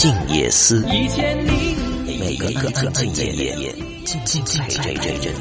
[0.00, 3.74] 静夜思，每一个安静的夜，
[4.04, 5.34] 静静陪着人，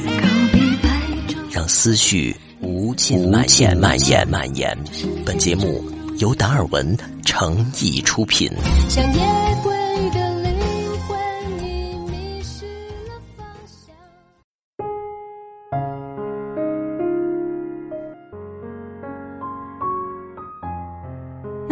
[1.51, 4.75] 让思绪无尽蔓延蔓延蔓延。
[5.23, 5.85] 本节目
[6.17, 8.49] 由达尔文诚意出品。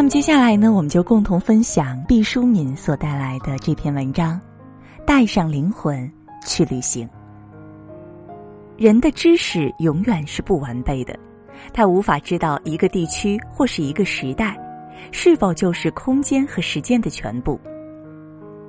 [0.06, 4.40] 么接下来呢，我们就共同分享毕淑敏所带来的这篇文章，
[5.04, 6.08] 《带上灵魂
[6.46, 7.08] 去旅行》。
[8.78, 11.18] 人的知识永远是不完备的，
[11.74, 14.56] 他无法知道一个地区或是一个时代，
[15.12, 17.60] 是否就是空间和时间的全部。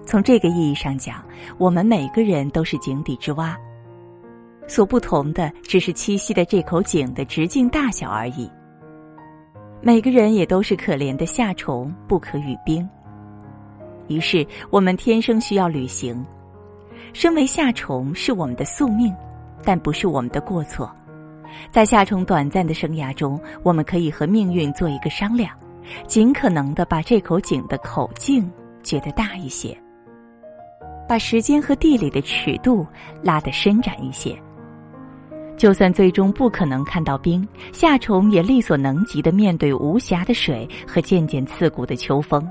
[0.06, 1.22] 从这个意义上讲，
[1.58, 3.54] 我们每个人都是井底之蛙，
[4.66, 8.50] 所不同的只是栖息的这口井的直径大小而已。
[9.82, 12.88] 每个人也都是可怜的夏虫，不可语冰。
[14.08, 16.24] 于是，我们天生需要旅行。
[17.12, 19.14] 身为夏虫是我们的宿命，
[19.64, 20.90] 但不是我们的过错。
[21.70, 25.56] 在夏虫短暂的生涯中，我们可以和命运做一个商量，
[26.06, 28.50] 尽可能的把这口井的口径
[28.82, 29.76] 觉得大一些，
[31.08, 32.86] 把时间和地理的尺度
[33.22, 34.36] 拉得伸展一些。
[35.56, 42.46] 就算最终不可能看到冰，夏虫也力所能及的面对无暇的水和渐渐刺骨的秋风，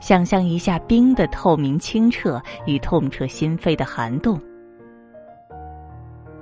[0.00, 4.40] 想象一下冰的透明清澈与痛彻心扉的寒冻。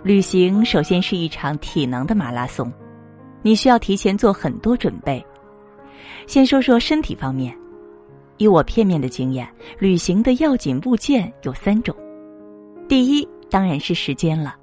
[0.02, 2.72] 旅行首先是一场体能的马拉松，
[3.42, 5.24] 你需要提前做很多准备。
[6.26, 7.56] 先说说身体方面，
[8.38, 9.46] 以我片面的经验，
[9.78, 11.94] 旅行的要紧物件有三种，
[12.88, 14.54] 第一当然是时间了。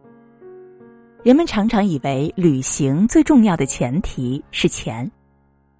[1.24, 5.10] 人们常常以为旅行最重要的前提是钱，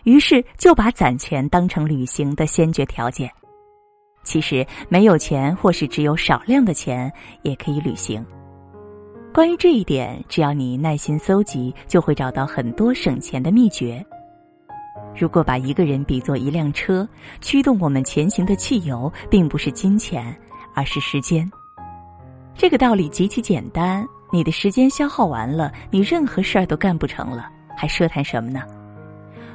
[0.06, 3.30] 于是就把攒钱当成旅行的先决条件。
[4.24, 7.12] 其实没有钱或是只有少量的钱
[7.42, 8.26] 也可以旅行。
[9.34, 14.02] 关于这一点，只要你耐心搜集，就会找到很多省钱的秘诀。
[15.14, 17.06] 如果把一个人比作一辆车，
[17.42, 20.34] 驱动我们前行的汽油并不是金钱，
[20.74, 21.52] 而是时间。
[22.56, 24.08] 这个道理极其简单。
[24.34, 28.62] 你的时间消耗完了，你任何事儿都干不成了，还奢谈什么呢？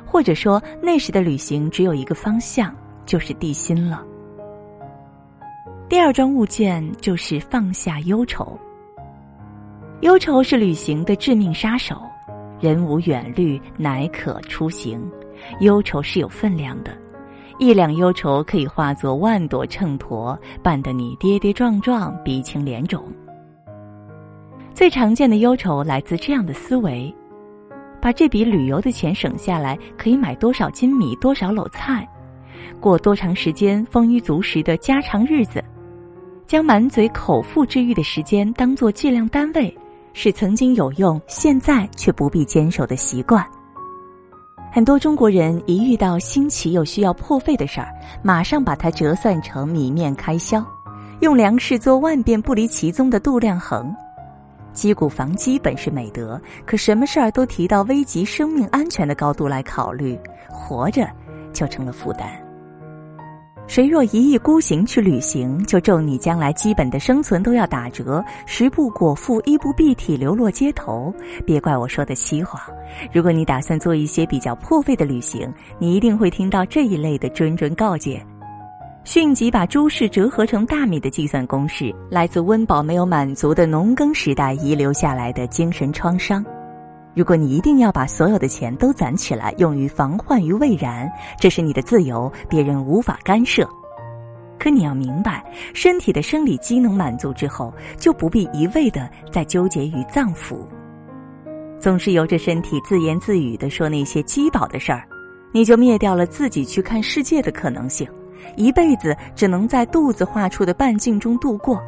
[0.07, 2.73] 或者说，那时的旅行只有一个方向，
[3.05, 4.05] 就是地心了。
[5.89, 8.57] 第二桩物件就是放下忧愁。
[10.03, 12.01] 忧愁是旅行的致命杀手，
[12.61, 15.03] 人无远虑，乃可出行。
[15.59, 16.97] 忧愁是有分量的，
[17.59, 23.03] 一两忧愁可以化作万朵秤砣，绊得你跌跌撞撞，鼻青脸肿。
[24.75, 27.13] 最常见的忧愁来自这样的思维：
[28.01, 32.09] 把这笔旅游的钱省下来，可以买多少斤米、多少篓菜，
[32.79, 35.63] 过多长时间丰衣足食的家常日子。
[36.47, 39.77] 将满嘴口腹之欲的时间当做计量单位，
[40.15, 43.45] 是曾经有用，现在却不必坚守的习惯。
[44.73, 47.89] 很多中国人一遇到新奇又需要破费的事儿，
[48.23, 50.65] 马上把它折算成米面开销，
[51.21, 53.95] 用粮食做万变不离其宗的度量衡。
[54.79, 60.17] 击鼓防饥本是美德，可什么事儿都提到危及生命安全的高度来考虑，
[60.49, 61.05] 活着
[61.53, 62.29] 就成了负担。
[63.67, 71.13] 谁若一意孤行去旅行，就咒你将来基本的生存都要打折，食不果腹，衣不蔽体，流落街头。
[71.45, 72.63] 别怪我说的虚谎。
[73.13, 78.25] 如果你打算做一些比较破费的旅行，你一定会听到这一类的谆谆告诫。
[79.11, 86.45] 迅即把诸事折合成大米的计算公式，来自温饱没有满足的农耕时代遗留下来的精神创伤。
[87.15, 91.11] 如果你一定要把所有的钱都攒起来用于防患于未然，
[91.41, 93.67] 这是你的自由，别人无法干涉。
[94.59, 95.43] 可你要明白，
[95.73, 100.59] 身体的生理机能满足之后，就不必一味的再纠结于脏腑，
[101.81, 105.03] 总是由着身体自言自语的说那些饥饱的事儿，
[105.51, 108.07] 你就灭掉了自己去看世界的可能性。
[108.57, 111.83] 一辈子只能在肚子画出的半径中度过，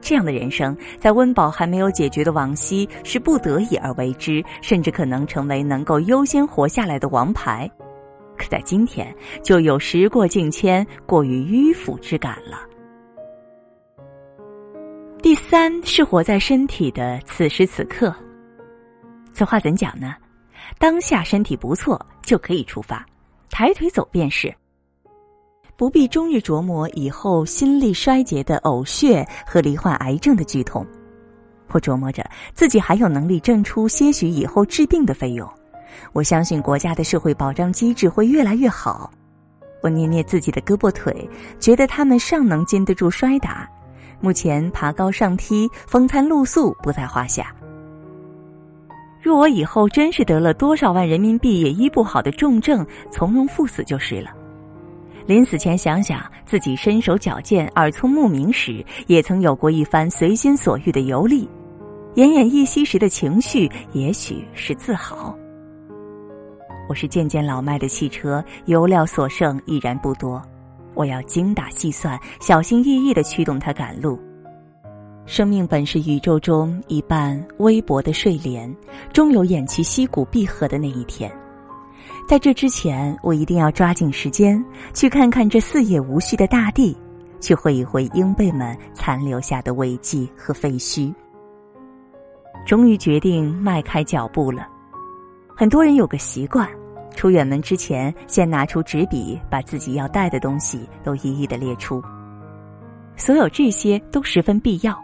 [0.00, 7.70] 这样的人生，在温饱还没有解决的往昔是不得已而为之，甚至可能成为能够优先活下来的王牌。
[8.36, 12.58] 可在今天，就有时过境迁、过于迂腐之感了。
[15.22, 18.14] 第三是活在身体的此时此刻。
[19.34, 20.14] 此话怎讲呢？
[20.78, 23.04] 当下身体不错，就可以出发，
[23.50, 24.50] 抬腿走便是。
[25.80, 30.86] 不必终日琢磨以后心力衰竭的呕血和罹患癌症的剧痛，
[31.68, 32.22] 我琢磨着
[32.52, 35.50] 自己还有能力挣出些许以后治病的费用。
[36.12, 39.10] 我相信国家的社会保障机制会越来越好。
[39.80, 41.26] 我捏捏自己的胳膊腿，
[41.58, 43.66] 觉得他们尚能经得住摔打。
[44.20, 47.56] 目前爬高上梯、风餐露宿不在话下。
[49.18, 54.30] 若我以后真是得了多少万人民币也医不好的重症，从容赴死就是了。
[55.26, 61.48] 临死前想想自己身手矫健、耳聪目明时，也曾有过一番随心所欲的游历；
[62.16, 65.36] 奄奄一息时的情绪，也许是自豪。
[66.88, 70.42] 我是渐渐老迈的汽车，油料所剩已然不多，
[70.94, 74.18] 我要精打细算、小心翼翼的驱动它赶路。
[75.26, 78.74] 生命本是宇宙中一半微薄的睡莲，
[79.12, 81.30] 终有偃旗息鼓闭合的那一天。
[82.26, 84.62] 在这之前，我一定要抓紧时间
[84.94, 86.96] 去看看这四野无序的大地，
[87.40, 91.12] 去会一会鹰辈们残留下的尾迹和废墟。
[92.66, 94.68] 终于决定迈开脚步了。
[95.56, 96.68] 很多人有个习惯，
[97.16, 102.02] 出远门之前先拿出纸笔，把自己要带的东西都一一的列出。
[103.16, 104.96] 所有这些都十分必要，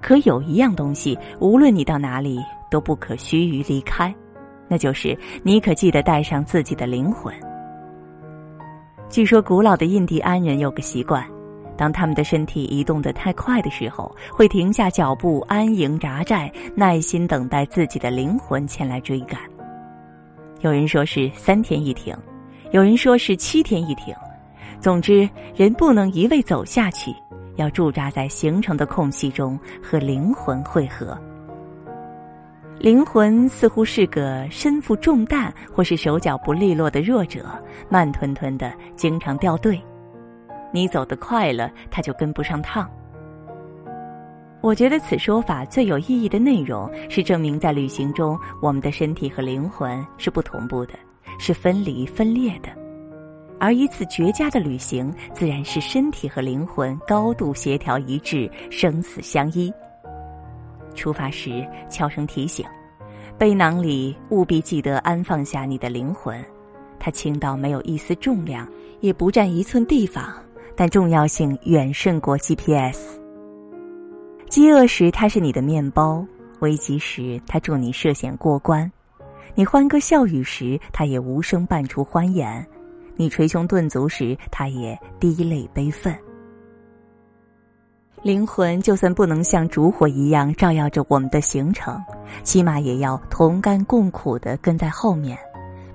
[0.00, 2.38] 可有一样东西，无论你到哪里
[2.70, 4.14] 都不可须臾离开。
[4.68, 7.32] 那就是你可记得带上自己的灵魂。
[9.08, 11.24] 据说古老的印第安人有个习惯，
[11.76, 19.38] 当他们的身体移动得太快的时候，会停下脚步，安营扎寨，耐心等待自己的灵魂前来追赶。
[20.60, 22.16] 有人说是三天一停，
[22.72, 24.14] 有人说是七天一停，
[24.80, 27.14] 总之，人不能一味走下去，
[27.56, 31.16] 要驻扎在形成的空隙中和灵魂汇合。
[32.78, 37.46] 灵魂似乎是个身负重担或是手脚不利落的弱者，
[37.88, 39.80] 慢吞吞的，经常掉队。
[40.72, 42.90] 你走得快了，他就跟不上趟。
[44.60, 50.94] 我觉得此说法最有意义的内容是证明，在旅行中，我们的身体和灵魂是不同步的，
[51.38, 52.68] 是分离分裂的。
[53.60, 59.72] 而一次绝佳的旅行，自然是身体和灵魂高度协调一致，生死相依。
[60.94, 62.64] 出发时悄声提醒：
[63.38, 66.42] 背囊里务必记得安放下你的灵魂，
[66.98, 68.68] 它轻到没有一丝重量，
[69.00, 70.34] 也不占一寸地方，
[70.76, 73.18] 但重要性远胜过 GPS。
[74.48, 76.24] 饥饿时它是你的面包，
[76.60, 78.88] 危急时它助你涉险过关；
[79.54, 82.64] 你欢歌笑语时，它也无声伴出欢颜；
[83.16, 86.16] 你捶胸顿足时，它也滴泪悲愤。
[88.24, 92.02] 灵魂就算不能像烛火一样照耀着我们的行程，
[92.42, 95.38] 起码也要同甘共苦的跟在后面，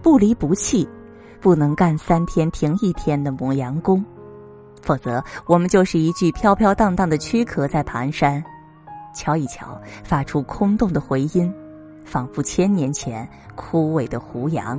[0.04, 0.88] 不离不弃，
[1.42, 4.06] 不能干三天停一天的磨洋工，
[4.80, 8.44] 否则我们就是一具飘飘荡荡的躯壳在蹒跚，
[9.16, 11.52] 瞧一瞧，发出空洞的回音，
[12.06, 14.78] 仿佛千年前枯萎的胡杨。